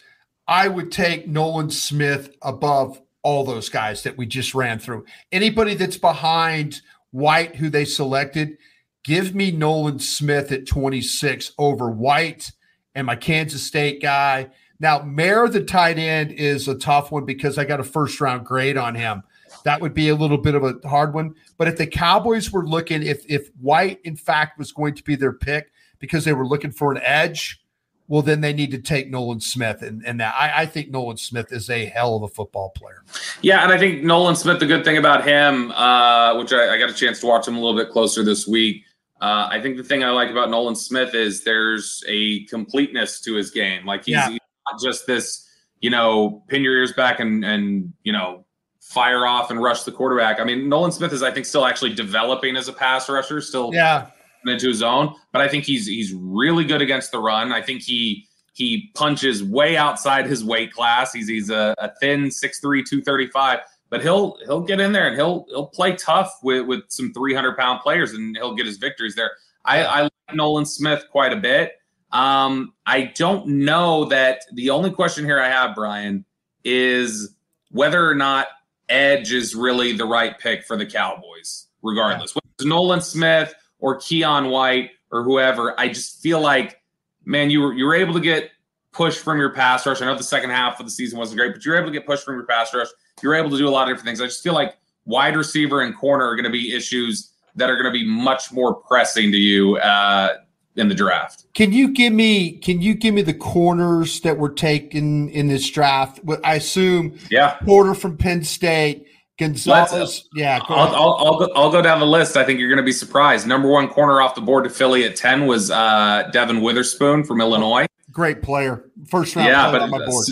I 0.46 0.68
would 0.68 0.92
take 0.92 1.26
Nolan 1.26 1.70
Smith 1.70 2.34
above 2.42 3.00
all 3.22 3.44
those 3.44 3.68
guys 3.68 4.04
that 4.04 4.16
we 4.16 4.26
just 4.26 4.54
ran 4.54 4.78
through. 4.78 5.04
Anybody 5.32 5.74
that's 5.74 5.98
behind 5.98 6.80
White, 7.10 7.56
who 7.56 7.70
they 7.70 7.84
selected, 7.84 8.56
give 9.04 9.34
me 9.34 9.50
Nolan 9.50 9.98
Smith 9.98 10.52
at 10.52 10.66
26 10.66 11.52
over 11.58 11.90
White 11.90 12.52
and 12.94 13.06
my 13.06 13.16
Kansas 13.16 13.64
State 13.64 14.00
guy. 14.00 14.48
Now, 14.82 14.98
Mayer, 14.98 15.46
the 15.46 15.62
tight 15.62 15.96
end, 15.96 16.32
is 16.32 16.66
a 16.66 16.74
tough 16.74 17.12
one 17.12 17.24
because 17.24 17.56
I 17.56 17.64
got 17.64 17.78
a 17.78 17.84
first 17.84 18.20
round 18.20 18.44
grade 18.44 18.76
on 18.76 18.96
him. 18.96 19.22
That 19.64 19.80
would 19.80 19.94
be 19.94 20.08
a 20.08 20.16
little 20.16 20.38
bit 20.38 20.56
of 20.56 20.64
a 20.64 20.76
hard 20.88 21.14
one. 21.14 21.36
But 21.56 21.68
if 21.68 21.78
the 21.78 21.86
Cowboys 21.86 22.50
were 22.50 22.66
looking, 22.66 23.04
if 23.04 23.24
if 23.28 23.48
White 23.60 24.00
in 24.02 24.16
fact 24.16 24.58
was 24.58 24.72
going 24.72 24.96
to 24.96 25.04
be 25.04 25.14
their 25.14 25.32
pick 25.32 25.70
because 26.00 26.24
they 26.24 26.32
were 26.32 26.44
looking 26.44 26.72
for 26.72 26.90
an 26.90 27.00
edge, 27.00 27.62
well, 28.08 28.22
then 28.22 28.40
they 28.40 28.52
need 28.52 28.72
to 28.72 28.78
take 28.78 29.08
Nolan 29.08 29.38
Smith. 29.38 29.82
And, 29.82 30.04
and 30.04 30.18
that 30.18 30.34
I, 30.36 30.62
I 30.62 30.66
think 30.66 30.90
Nolan 30.90 31.16
Smith 31.16 31.52
is 31.52 31.70
a 31.70 31.86
hell 31.86 32.16
of 32.16 32.24
a 32.24 32.28
football 32.28 32.70
player. 32.70 33.04
Yeah, 33.40 33.62
and 33.62 33.72
I 33.72 33.78
think 33.78 34.02
Nolan 34.02 34.34
Smith, 34.34 34.58
the 34.58 34.66
good 34.66 34.84
thing 34.84 34.96
about 34.96 35.24
him, 35.24 35.70
uh, 35.70 36.36
which 36.38 36.52
I, 36.52 36.74
I, 36.74 36.78
got 36.78 36.90
a 36.90 36.94
chance 36.94 37.20
to 37.20 37.26
watch 37.26 37.46
him 37.46 37.54
a 37.54 37.60
little 37.60 37.76
bit 37.76 37.90
closer 37.92 38.24
this 38.24 38.48
week. 38.48 38.82
Uh, 39.20 39.46
I 39.48 39.60
think 39.62 39.76
the 39.76 39.84
thing 39.84 40.02
I 40.02 40.10
like 40.10 40.30
about 40.30 40.50
Nolan 40.50 40.74
Smith 40.74 41.14
is 41.14 41.44
there's 41.44 42.02
a 42.08 42.42
completeness 42.46 43.20
to 43.20 43.34
his 43.34 43.52
game. 43.52 43.86
Like 43.86 44.06
he's, 44.06 44.14
yeah 44.14 44.38
not 44.70 44.80
just 44.80 45.06
this, 45.06 45.48
you 45.80 45.90
know, 45.90 46.42
pin 46.48 46.62
your 46.62 46.76
ears 46.76 46.92
back 46.92 47.20
and 47.20 47.44
and 47.44 47.92
you 48.02 48.12
know 48.12 48.44
fire 48.80 49.26
off 49.26 49.50
and 49.50 49.62
rush 49.62 49.84
the 49.84 49.92
quarterback. 49.92 50.40
I 50.40 50.44
mean, 50.44 50.68
Nolan 50.68 50.92
Smith 50.92 51.12
is 51.12 51.22
I 51.22 51.30
think 51.30 51.46
still 51.46 51.64
actually 51.64 51.94
developing 51.94 52.56
as 52.56 52.68
a 52.68 52.72
pass 52.72 53.08
rusher, 53.08 53.40
still 53.40 53.70
yeah 53.72 54.08
into 54.46 54.68
his 54.68 54.82
own. 54.82 55.14
But 55.32 55.42
I 55.42 55.48
think 55.48 55.64
he's 55.64 55.86
he's 55.86 56.12
really 56.14 56.64
good 56.64 56.82
against 56.82 57.12
the 57.12 57.18
run. 57.18 57.52
I 57.52 57.62
think 57.62 57.82
he 57.82 58.26
he 58.54 58.90
punches 58.94 59.42
way 59.42 59.76
outside 59.76 60.26
his 60.26 60.44
weight 60.44 60.72
class. 60.72 61.12
He's 61.12 61.28
he's 61.28 61.50
a, 61.50 61.74
a 61.78 61.90
thin 62.00 62.24
6'3", 62.26 62.60
235. 62.60 63.60
But 63.90 64.02
he'll 64.02 64.38
he'll 64.46 64.62
get 64.62 64.80
in 64.80 64.92
there 64.92 65.06
and 65.06 65.16
he'll 65.16 65.44
he'll 65.48 65.66
play 65.66 65.96
tough 65.96 66.32
with, 66.42 66.66
with 66.66 66.84
some 66.88 67.12
300 67.12 67.56
pound 67.56 67.80
players 67.80 68.12
and 68.12 68.36
he'll 68.36 68.54
get 68.54 68.66
his 68.66 68.78
victories 68.78 69.14
there. 69.14 69.32
I, 69.64 69.84
I 69.84 70.02
like 70.02 70.12
Nolan 70.34 70.66
Smith 70.66 71.04
quite 71.10 71.32
a 71.32 71.36
bit. 71.36 71.72
Um, 72.12 72.74
I 72.86 73.12
don't 73.14 73.46
know 73.46 74.04
that 74.06 74.42
the 74.52 74.70
only 74.70 74.90
question 74.90 75.24
here 75.24 75.40
I 75.40 75.48
have, 75.48 75.74
Brian, 75.74 76.24
is 76.64 77.34
whether 77.70 78.08
or 78.08 78.14
not 78.14 78.48
Edge 78.88 79.32
is 79.32 79.54
really 79.54 79.92
the 79.92 80.04
right 80.04 80.38
pick 80.38 80.64
for 80.64 80.76
the 80.76 80.86
Cowboys, 80.86 81.68
regardless. 81.82 82.32
Yeah. 82.32 82.40
Whether 82.42 82.54
it's 82.58 82.66
Nolan 82.66 83.00
Smith 83.00 83.54
or 83.78 83.98
Keion 83.98 84.50
White 84.50 84.90
or 85.10 85.22
whoever, 85.22 85.78
I 85.80 85.88
just 85.88 86.20
feel 86.20 86.40
like, 86.40 86.80
man, 87.24 87.50
you 87.50 87.60
were 87.60 87.72
you 87.72 87.86
were 87.86 87.94
able 87.94 88.14
to 88.14 88.20
get 88.20 88.50
pushed 88.92 89.20
from 89.20 89.38
your 89.38 89.50
pass 89.50 89.86
rush. 89.86 90.02
I 90.02 90.04
know 90.04 90.16
the 90.16 90.22
second 90.22 90.50
half 90.50 90.78
of 90.78 90.86
the 90.86 90.92
season 90.92 91.18
wasn't 91.18 91.38
great, 91.38 91.54
but 91.54 91.64
you 91.64 91.72
were 91.72 91.78
able 91.78 91.88
to 91.88 91.92
get 91.92 92.06
pushed 92.06 92.24
from 92.24 92.34
your 92.34 92.46
pass 92.46 92.74
rush. 92.74 92.88
You 93.22 93.30
were 93.30 93.34
able 93.34 93.50
to 93.50 93.56
do 93.56 93.66
a 93.66 93.70
lot 93.70 93.88
of 93.88 93.96
different 93.96 94.06
things. 94.06 94.20
I 94.20 94.26
just 94.26 94.42
feel 94.42 94.52
like 94.52 94.76
wide 95.06 95.36
receiver 95.36 95.80
and 95.80 95.96
corner 95.96 96.26
are 96.26 96.36
going 96.36 96.44
to 96.44 96.50
be 96.50 96.74
issues 96.74 97.32
that 97.56 97.70
are 97.70 97.74
going 97.74 97.86
to 97.86 97.98
be 97.98 98.06
much 98.06 98.52
more 98.52 98.74
pressing 98.74 99.32
to 99.32 99.38
you 99.38 99.76
uh, 99.76 100.36
in 100.76 100.88
the 100.88 100.94
draft. 100.94 101.44
Can 101.54 101.72
you 101.72 101.92
give 101.92 102.12
me 102.12 102.52
can 102.52 102.80
you 102.80 102.94
give 102.94 103.14
me 103.14 103.22
the 103.22 103.34
corners 103.34 104.20
that 104.20 104.38
were 104.38 104.50
taken 104.50 105.28
in 105.28 105.48
this 105.48 105.68
draft? 105.70 106.20
I 106.44 106.54
assume 106.54 107.18
yeah, 107.30 107.58
Porter 107.64 107.94
from 107.94 108.16
Penn 108.16 108.42
State, 108.42 109.06
Gonzalez. 109.38 110.28
yeah, 110.34 110.60
go 110.60 110.74
I'll, 110.74 110.94
I'll, 110.94 111.14
I'll, 111.18 111.38
go, 111.38 111.52
I'll 111.54 111.70
go 111.70 111.82
down 111.82 112.00
the 112.00 112.06
list. 112.06 112.36
I 112.36 112.44
think 112.44 112.58
you're 112.58 112.68
going 112.68 112.78
to 112.78 112.82
be 112.82 112.92
surprised. 112.92 113.46
Number 113.46 113.68
one 113.68 113.88
corner 113.88 114.20
off 114.20 114.34
the 114.34 114.40
board 114.40 114.64
to 114.64 114.70
Philly 114.70 115.04
at 115.04 115.16
ten 115.16 115.46
was 115.46 115.70
uh, 115.70 116.28
Devon 116.32 116.62
Witherspoon 116.62 117.24
from 117.24 117.40
Illinois. 117.40 117.86
Great 118.10 118.42
player, 118.42 118.84
first 119.08 119.36
round. 119.36 119.48
Yeah, 119.48 119.70
but 119.70 119.82
on 119.82 119.90
my 119.90 120.04
board. 120.06 120.26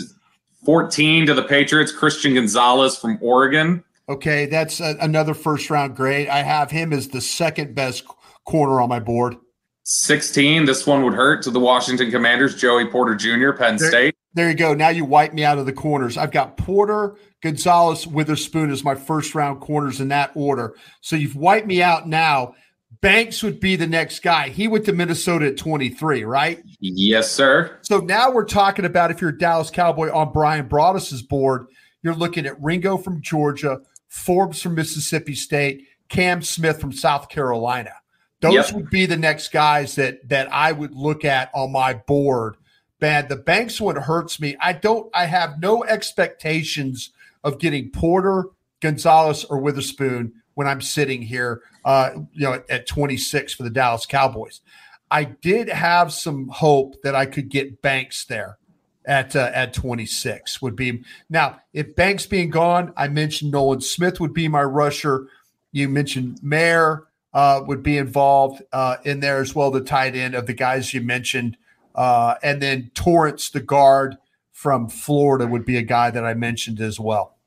fourteen 0.65 1.25
to 1.25 1.33
the 1.33 1.43
Patriots. 1.43 1.91
Christian 1.91 2.33
Gonzalez 2.33 2.97
from 2.97 3.17
Oregon. 3.21 3.83
Okay, 4.09 4.45
that's 4.45 4.79
a, 4.81 4.95
another 4.99 5.33
first 5.33 5.69
round 5.69 5.95
grade. 5.95 6.27
I 6.27 6.39
have 6.39 6.69
him 6.69 6.91
as 6.91 7.07
the 7.07 7.21
second 7.21 7.75
best 7.75 8.03
corner 8.45 8.81
on 8.81 8.89
my 8.89 8.99
board. 8.99 9.35
16. 9.83 10.65
This 10.65 10.85
one 10.85 11.03
would 11.03 11.13
hurt 11.13 11.41
to 11.43 11.51
the 11.51 11.59
Washington 11.59 12.11
Commanders, 12.11 12.55
Joey 12.55 12.85
Porter 12.85 13.15
Jr., 13.15 13.51
Penn 13.51 13.77
there, 13.77 13.89
State. 13.89 14.15
There 14.33 14.49
you 14.49 14.55
go. 14.55 14.73
Now 14.73 14.89
you 14.89 15.05
wipe 15.05 15.33
me 15.33 15.43
out 15.43 15.57
of 15.57 15.65
the 15.65 15.73
corners. 15.73 16.17
I've 16.17 16.31
got 16.31 16.57
Porter, 16.57 17.15
Gonzalez, 17.41 18.07
Witherspoon 18.07 18.71
as 18.71 18.83
my 18.83 18.95
first 18.95 19.35
round 19.35 19.59
corners 19.59 19.99
in 19.99 20.07
that 20.09 20.31
order. 20.35 20.75
So 21.01 21.15
you've 21.15 21.35
wiped 21.35 21.67
me 21.67 21.81
out 21.81 22.07
now. 22.07 22.55
Banks 23.01 23.41
would 23.41 23.59
be 23.59 23.75
the 23.75 23.87
next 23.87 24.19
guy. 24.19 24.49
He 24.49 24.67
went 24.67 24.85
to 24.85 24.93
Minnesota 24.93 25.47
at 25.47 25.57
23, 25.57 26.23
right? 26.23 26.61
Yes, 26.79 27.31
sir. 27.31 27.79
So 27.81 27.99
now 27.99 28.31
we're 28.31 28.45
talking 28.45 28.85
about 28.85 29.09
if 29.09 29.21
you're 29.21 29.31
a 29.31 29.37
Dallas 29.37 29.71
Cowboy 29.71 30.11
on 30.11 30.31
Brian 30.31 30.67
Broaddus's 30.67 31.23
board, 31.23 31.65
you're 32.03 32.13
looking 32.13 32.45
at 32.45 32.61
Ringo 32.61 32.97
from 32.97 33.21
Georgia, 33.21 33.79
Forbes 34.07 34.61
from 34.61 34.75
Mississippi 34.75 35.33
State, 35.33 35.87
Cam 36.09 36.41
Smith 36.41 36.79
from 36.79 36.91
South 36.91 37.27
Carolina. 37.27 37.93
Those 38.41 38.53
yep. 38.53 38.73
would 38.73 38.89
be 38.89 39.05
the 39.05 39.17
next 39.17 39.51
guys 39.51 39.95
that 39.95 40.27
that 40.29 40.51
I 40.51 40.71
would 40.71 40.95
look 40.95 41.23
at 41.23 41.51
on 41.53 41.71
my 41.71 41.93
board. 41.93 42.57
Bad. 42.99 43.29
The 43.29 43.35
Banks 43.35 43.79
one 43.79 43.95
hurts 43.95 44.39
me. 44.39 44.55
I 44.59 44.73
don't. 44.73 45.09
I 45.13 45.25
have 45.25 45.59
no 45.59 45.83
expectations 45.83 47.11
of 47.43 47.59
getting 47.59 47.89
Porter, 47.89 48.45
Gonzalez, 48.79 49.43
or 49.45 49.59
Witherspoon 49.59 50.33
when 50.55 50.67
I'm 50.67 50.81
sitting 50.81 51.21
here. 51.21 51.61
Uh, 51.85 52.11
you 52.33 52.41
know, 52.41 52.53
at, 52.53 52.69
at 52.69 52.87
26 52.87 53.55
for 53.55 53.63
the 53.63 53.69
Dallas 53.69 54.05
Cowboys. 54.05 54.61
I 55.09 55.23
did 55.25 55.67
have 55.67 56.13
some 56.13 56.47
hope 56.49 57.01
that 57.03 57.15
I 57.15 57.25
could 57.25 57.49
get 57.49 57.81
Banks 57.81 58.25
there 58.25 58.57
at 59.05 59.35
uh, 59.35 59.49
at 59.53 59.73
26 59.73 60.61
would 60.61 60.75
be 60.75 61.03
now 61.29 61.59
if 61.73 61.95
Banks 61.95 62.25
being 62.25 62.49
gone, 62.49 62.93
I 62.95 63.07
mentioned 63.07 63.51
Nolan 63.51 63.81
Smith 63.81 64.19
would 64.19 64.33
be 64.33 64.47
my 64.47 64.63
rusher. 64.63 65.27
You 65.71 65.89
mentioned 65.89 66.39
Mayer 66.43 67.07
uh, 67.33 67.61
would 67.65 67.83
be 67.83 67.97
involved 67.97 68.61
uh, 68.73 68.97
in 69.03 69.19
there 69.19 69.39
as 69.39 69.55
well, 69.55 69.71
the 69.71 69.81
tight 69.81 70.15
end 70.15 70.35
of 70.35 70.47
the 70.47 70.53
guys 70.53 70.93
you 70.93 71.01
mentioned. 71.01 71.57
Uh, 71.95 72.35
and 72.43 72.61
then 72.61 72.91
Torrence, 72.93 73.49
the 73.49 73.59
guard 73.59 74.17
from 74.51 74.87
Florida, 74.87 75.47
would 75.47 75.65
be 75.65 75.77
a 75.77 75.81
guy 75.81 76.11
that 76.11 76.25
I 76.25 76.33
mentioned 76.33 76.79
as 76.79 76.99
well. 76.99 77.37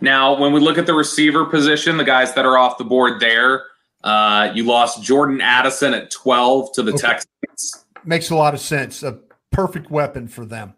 Now, 0.00 0.38
when 0.38 0.52
we 0.52 0.60
look 0.60 0.78
at 0.78 0.86
the 0.86 0.94
receiver 0.94 1.44
position, 1.44 1.96
the 1.96 2.04
guys 2.04 2.34
that 2.34 2.46
are 2.46 2.56
off 2.56 2.78
the 2.78 2.84
board 2.84 3.20
there, 3.20 3.64
uh, 4.04 4.50
you 4.54 4.64
lost 4.64 5.02
Jordan 5.02 5.40
Addison 5.40 5.94
at 5.94 6.10
12 6.10 6.72
to 6.74 6.82
the 6.82 6.92
okay. 6.92 7.00
Texans. 7.00 7.84
Makes 8.04 8.30
a 8.30 8.36
lot 8.36 8.54
of 8.54 8.60
sense. 8.60 9.02
A 9.02 9.18
perfect 9.50 9.90
weapon 9.90 10.28
for 10.28 10.46
them. 10.46 10.74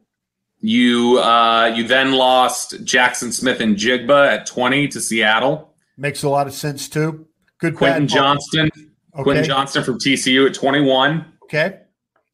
You 0.63 1.19
uh, 1.19 1.73
you 1.75 1.85
then 1.85 2.13
lost 2.13 2.85
Jaxon 2.85 3.33
Smith-Njigba 3.33 4.29
at 4.29 4.47
20 4.47 4.89
to 4.89 5.01
Seattle. 5.01 5.73
Makes 5.97 6.23
a 6.23 6.29
lot 6.29 6.47
of 6.47 6.53
sense 6.53 6.89
too. 6.89 7.27
Good. 7.61 7.77
Quentin 7.77 8.09
Johnston. 8.09 8.71
Okay. 8.75 9.23
Quentin 9.23 9.45
Johnston 9.45 9.85
from 9.85 9.99
TCU 9.99 10.47
at 10.47 10.55
21. 10.55 11.25
Okay. 11.45 11.81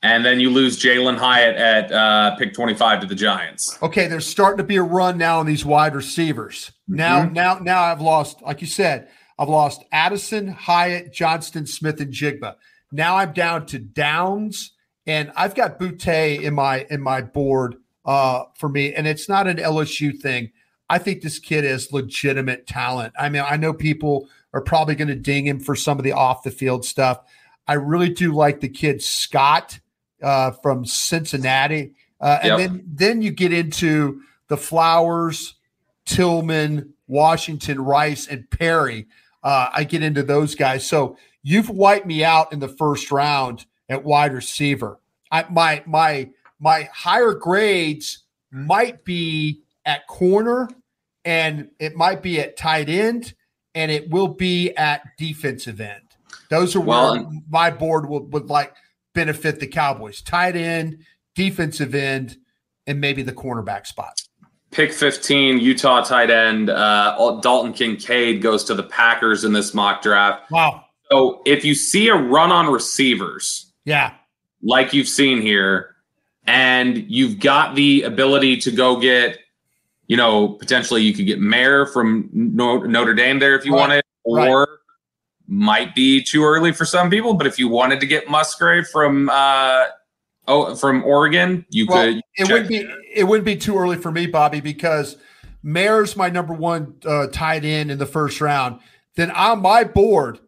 and 0.03 0.25
then 0.25 0.39
you 0.39 0.51
lose 0.51 0.79
Jalen 0.81 1.17
Hyatt 1.17 1.57
at 1.57 1.91
uh, 1.91 2.37
pick 2.37 2.53
25 2.53 3.01
to 3.01 3.07
the 3.07 3.15
Giants. 3.15 3.77
Okay, 3.83 4.07
there's 4.07 4.27
starting 4.27 4.59
to 4.59 4.63
be 4.63 4.77
a 4.77 4.83
run 4.83 5.17
now 5.19 5.41
on 5.41 5.47
these 5.47 5.65
wide 5.65 5.95
receivers. 5.97 6.71
Now, 6.87 7.23
Mhm. 7.25 7.33
now, 7.33 7.59
now 7.61 7.83
I've 7.83 8.03
lost, 8.03 8.43
like 8.43 8.61
you 8.61 8.67
said, 8.69 9.09
I've 9.39 9.49
lost 9.49 9.83
Addison, 9.93 10.49
Hyatt, 10.49 11.13
Johnston, 11.15 11.67
Smith, 11.67 11.99
and 12.01 12.13
Jigba. 12.13 12.55
Now 12.93 13.17
I'm 13.17 13.33
down 13.33 13.67
to 13.67 13.79
Downs, 13.79 14.73
and 15.07 15.33
I've 15.35 15.55
got 15.55 15.81
Boutte 15.81 16.41
in 16.43 16.55
my 16.55 16.87
in 16.91 17.01
my 17.01 17.23
board 17.23 17.77
uh, 18.05 18.45
for 18.59 18.69
me, 18.69 18.93
and 18.95 19.07
it's 19.09 19.29
not 19.29 19.49
an 19.49 19.57
LSU 19.59 20.13
thing. 20.13 20.53
I 20.89 20.99
think 20.99 21.23
this 21.23 21.39
kid 21.41 21.65
is 21.65 21.91
legitimate 21.91 22.67
talent. 22.69 23.13
I 23.19 23.29
mean, 23.29 23.43
I 23.45 23.57
know 23.57 23.73
people 23.73 24.29
are 24.57 24.63
probably 24.63 24.95
going 24.95 25.09
to 25.09 25.15
ding 25.15 25.47
him 25.47 25.61
for 25.61 25.77
some 25.77 25.99
of 25.99 26.05
the 26.05 26.13
off 26.13 26.43
the 26.43 26.51
field 26.51 26.85
stuff. 26.85 27.21
I 27.69 27.75
really 27.75 28.09
do 28.09 28.33
like 28.33 28.61
the 28.61 28.69
kid 28.69 29.03
Scott 29.03 29.79
uh, 30.23 30.53
from 30.63 30.87
Cincinnati, 30.87 31.93
uh, 32.21 32.39
and 32.43 32.49
Yep. 32.49 32.59
then 32.59 32.85
then 32.87 33.23
you 33.23 33.31
get 33.31 33.53
into 33.53 34.23
the 34.49 34.57
Flowers, 34.57 35.57
Tillman, 36.07 36.95
Washington, 37.07 37.81
Rice, 37.81 38.27
and 38.29 38.49
Perry. 38.51 39.07
Uh, 39.43 39.69
I 39.73 39.85
get 39.85 40.03
into 40.03 40.23
those 40.23 40.55
guys. 40.55 40.87
So 40.87 41.19
you've 41.43 41.69
wiped 41.69 42.07
me 42.07 42.25
out 42.25 42.53
in 42.53 42.61
the 42.61 42.69
first 42.69 43.11
round 43.11 43.67
at 43.89 44.05
wide 44.05 44.33
receiver. 44.33 44.99
I, 45.31 45.45
my 45.51 45.83
my 45.87 46.31
my 46.59 46.89
higher 46.95 47.35
grades 47.35 48.25
might 48.51 49.05
be 49.05 49.61
at 49.85 50.07
corner, 50.07 50.69
and 51.25 51.69
it 51.79 51.95
might 51.95 52.23
be 52.23 52.41
at 52.41 52.57
tight 52.57 52.89
end, 52.89 53.35
and 53.77 53.93
it 53.93 54.11
will 54.11 54.27
be 54.29 54.75
at 54.77 55.03
defensive 55.17 55.81
end. 55.81 56.03
Those 56.49 56.75
are 56.75 56.81
Well, 56.81 57.15
where 57.15 57.31
my 57.49 57.71
board 57.71 58.09
would, 58.09 58.33
would 58.33 58.49
like 58.49 58.75
benefit 59.15 59.61
the 59.61 59.67
Cowboys: 59.69 60.21
tight 60.23 60.57
end, 60.57 61.05
defensive 61.37 61.95
end, 61.95 62.37
and 62.87 63.01
maybe 63.01 63.23
the 63.23 63.33
cornerback 63.33 63.87
spot. 63.87 64.21
Pick 64.73 64.93
15, 64.93 65.59
Utah 65.61 66.03
tight 66.03 66.31
end 66.31 66.71
uh, 66.71 67.39
Dalton 67.41 67.73
Kincaid 67.73 68.43
goes 68.43 68.65
to 68.65 68.75
the 68.75 68.83
Packers 68.83 69.45
in 69.45 69.53
this 69.53 69.73
mock 69.75 70.03
draft. 70.03 70.51
Wow. 70.51 70.85
So 71.11 71.43
if 71.47 71.65
you 71.65 71.75
see 71.75 72.09
a 72.09 72.15
run 72.17 72.51
on 72.51 72.67
receivers, 72.67 73.73
Yeah. 73.85 74.15
like 74.63 74.93
you've 74.93 75.09
seen 75.09 75.41
here, 75.41 75.95
and 76.47 77.05
you've 77.09 77.39
got 77.39 77.75
the 77.77 78.03
ability 78.03 78.57
to 78.59 78.71
go 78.73 79.01
get, 79.01 79.39
you 80.09 80.17
know, 80.17 80.49
potentially 80.49 81.03
you 81.03 81.13
could 81.13 81.27
get 81.27 81.41
Mayer 81.41 81.87
from 81.87 82.29
Notre 82.33 83.15
Dame 83.15 83.39
there 83.39 83.57
if 83.57 83.65
you 83.65 83.73
Right. 83.73 83.81
wanted, 83.81 84.05
Right. 84.27 84.49
or 84.49 84.69
might 85.49 85.95
be 85.95 86.23
too 86.23 86.45
early 86.45 86.73
for 86.73 86.85
some 86.85 87.11
people. 87.11 87.35
But 87.35 87.47
if 87.47 87.59
you 87.59 87.69
wanted 87.69 88.01
to 88.01 88.07
get 88.07 88.29
Musgrave 88.29 88.87
from 88.89 89.29
uh, 89.33 89.85
oh 90.49 90.75
from 90.77 91.05
Oregon, 91.05 91.65
you 91.71 91.87
Well, 91.89 92.05
could. 92.15 92.23
it 92.37 92.51
wouldn't 92.51 92.69
be 92.69 92.89
it 93.15 93.25
wouldn't 93.25 93.45
be 93.47 93.57
too 93.57 93.77
early 93.79 93.97
for 93.97 94.11
me, 94.11 94.27
Bobby, 94.27 94.61
because 94.61 95.17
Mayer's 95.63 96.17
my 96.17 96.29
number 96.29 96.55
one 96.55 96.95
uh, 97.05 97.27
tight 97.29 97.65
end 97.65 97.91
in 97.91 97.99
the 97.99 98.07
first 98.07 98.41
round. 98.41 98.79
Then 99.17 99.31
on 99.33 99.63
my 99.63 99.83
board, 99.83 100.39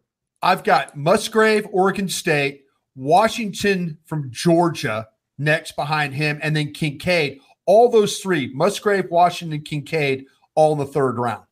I've 0.41 0.63
got 0.63 0.95
Musgrave, 0.95 1.67
Oregon 1.71 2.07
State, 2.07 2.63
Washington 2.95 3.97
from 4.05 4.29
Georgia 4.31 5.07
next 5.37 5.75
behind 5.75 6.13
him, 6.13 6.39
and 6.41 6.55
then 6.55 6.71
Kincaid. 6.71 7.39
All 7.69 7.87
those 7.87 8.17
three, 8.17 8.51
Musgrave, 8.51 9.11
Washington, 9.11 9.61
Kincaid, 9.61 10.25
all 10.55 10.73
in 10.73 10.79
the 10.79 10.87
third 10.87 11.19
round. 11.19 11.43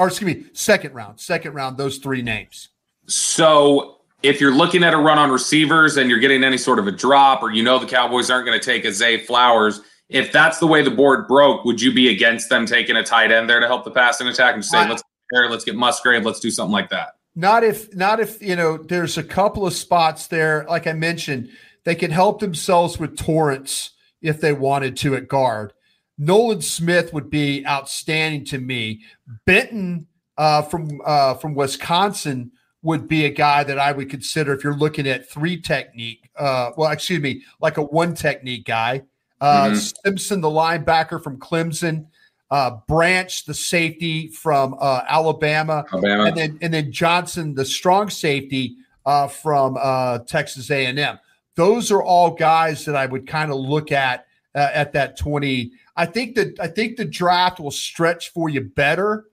Or 0.00 0.08
excuse 0.08 0.34
me, 0.34 0.46
second 0.52 0.94
round. 0.94 1.20
Second 1.20 1.54
round, 1.54 1.78
those 1.78 1.98
three 1.98 2.22
names. 2.22 2.70
So 3.06 4.00
if 4.24 4.40
you're 4.40 4.52
looking 4.52 4.82
at 4.82 4.94
a 4.94 4.96
run 4.96 5.16
on 5.16 5.30
receivers 5.30 5.96
and 5.96 6.10
you're 6.10 6.18
getting 6.18 6.42
any 6.42 6.58
sort 6.58 6.80
of 6.80 6.88
a 6.88 6.90
drop, 6.90 7.40
or 7.40 7.52
you 7.52 7.62
know 7.62 7.78
the 7.78 7.86
Cowboys 7.86 8.30
aren't 8.30 8.46
going 8.46 8.58
to 8.58 8.66
take 8.66 8.84
a 8.84 8.92
Zay 8.92 9.24
Flowers, 9.24 9.80
if 10.08 10.32
that's 10.32 10.58
the 10.58 10.66
way 10.66 10.82
the 10.82 10.90
board 10.90 11.28
broke, 11.28 11.64
would 11.64 11.80
you 11.80 11.94
be 11.94 12.08
against 12.08 12.48
them 12.48 12.66
taking 12.66 12.96
a 12.96 13.04
tight 13.04 13.30
end 13.30 13.48
there 13.48 13.60
to 13.60 13.68
help 13.68 13.84
the 13.84 13.92
passing 13.92 14.26
attack 14.26 14.56
and 14.56 14.64
say, 14.64 14.78
I- 14.78 14.88
let's 14.88 15.04
let's 15.32 15.64
get 15.64 15.76
Musgrave, 15.76 16.26
let's 16.26 16.40
do 16.40 16.50
something 16.50 16.72
like 16.72 16.90
that? 16.90 17.10
Not 17.36 17.62
if 17.62 17.94
not 17.94 18.18
if 18.18 18.42
you 18.42 18.56
know 18.56 18.76
there's 18.76 19.18
a 19.18 19.22
couple 19.22 19.68
of 19.68 19.72
spots 19.72 20.26
there, 20.26 20.66
like 20.68 20.88
I 20.88 20.94
mentioned, 20.94 21.50
they 21.84 21.94
could 21.94 22.10
help 22.10 22.40
themselves 22.40 22.98
with 22.98 23.16
Torrence 23.16 23.90
if 24.24 24.40
they 24.40 24.52
wanted 24.52 24.96
to 24.96 25.14
at 25.14 25.28
guard. 25.28 25.72
Nolan 26.18 26.62
Smith 26.62 27.12
would 27.12 27.28
be 27.30 27.64
outstanding 27.66 28.44
to 28.46 28.58
me. 28.58 29.02
Benton 29.46 30.06
uh, 30.38 30.62
from 30.62 31.00
uh, 31.04 31.34
from 31.34 31.54
Wisconsin 31.54 32.50
would 32.82 33.06
be 33.08 33.24
a 33.24 33.30
guy 33.30 33.64
that 33.64 33.78
I 33.78 33.92
would 33.92 34.10
consider 34.10 34.52
if 34.52 34.62
you're 34.64 34.76
looking 34.76 35.06
at 35.06 35.28
three 35.30 35.60
technique. 35.60 36.28
Uh, 36.36 36.70
well, 36.76 36.90
excuse 36.90 37.20
me, 37.20 37.42
like 37.60 37.76
a 37.78 37.82
one 37.82 38.14
technique 38.14 38.64
guy. 38.66 39.02
Uh, 39.40 39.70
Mhm. 39.70 39.94
Simpson, 40.04 40.40
the 40.40 40.48
linebacker 40.48 41.22
from 41.22 41.38
Clemson. 41.38 42.06
Uh, 42.50 42.76
Branch, 42.86 43.44
the 43.46 43.54
safety 43.54 44.28
from 44.28 44.76
uh, 44.78 45.00
Alabama 45.08 45.84
Alabama. 45.92 46.24
and 46.26 46.36
then 46.36 46.58
and 46.62 46.72
then 46.74 46.92
Johnson, 46.92 47.54
the 47.54 47.64
strong 47.64 48.10
safety 48.10 48.76
uh, 49.06 49.26
from 49.26 49.76
uh, 49.80 50.18
Texas 50.20 50.70
A 50.70 50.86
and 50.86 50.98
M. 50.98 51.18
Those 51.56 51.92
are 51.92 52.02
all 52.02 52.30
guys 52.30 52.84
that 52.84 52.96
I 52.96 53.06
would 53.06 53.26
kind 53.26 53.50
of 53.50 53.58
look 53.58 53.92
at 53.92 54.26
uh, 54.54 54.70
at 54.72 54.92
that 54.92 55.18
twenty. 55.18 55.72
I 55.96 56.06
think 56.06 56.34
that 56.34 56.58
I 56.60 56.66
think 56.68 56.96
the 56.96 57.04
draft 57.04 57.60
will 57.60 57.70
stretch 57.70 58.30
for 58.30 58.48
you 58.48 58.60
better 58.60 59.26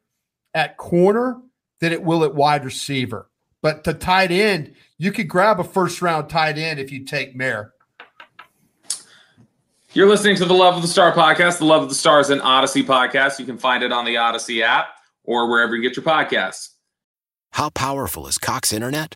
at 0.53 0.77
corner 0.77 1.41
than 1.79 1.91
it 1.91 2.03
will 2.03 2.23
at 2.23 2.35
wide 2.35 2.65
receiver. 2.65 3.29
But 3.61 3.83
to 3.83 3.93
tight 3.93 4.31
end, 4.31 4.73
you 4.97 5.11
could 5.11 5.27
grab 5.27 5.59
a 5.59 5.63
first 5.63 6.01
round 6.01 6.29
tight 6.29 6.57
end 6.57 6.79
if 6.79 6.91
you 6.91 7.05
take 7.05 7.35
Mayer. 7.35 7.73
You're 9.93 10.07
listening 10.07 10.37
to 10.37 10.45
the 10.45 10.53
Love 10.53 10.75
of 10.75 10.81
the 10.81 10.87
Star 10.87 11.11
podcast. 11.11 11.57
The 11.57 11.65
Love 11.65 11.83
of 11.83 11.89
the 11.89 11.95
Star 11.95 12.19
is 12.21 12.29
an 12.29 12.39
Odyssey 12.39 12.83
podcast. 12.83 13.39
You 13.39 13.45
can 13.45 13.57
find 13.57 13.83
it 13.83 13.91
on 13.91 14.05
the 14.05 14.17
Odyssey 14.17 14.63
app 14.63 14.87
or 15.23 15.49
wherever 15.49 15.75
you 15.75 15.81
get 15.81 15.97
your 15.97 16.05
podcasts. 16.05 16.69
How 17.51 17.69
powerful 17.69 18.25
is 18.27 18.37
Cox 18.37 18.71
Internet? 18.71 19.15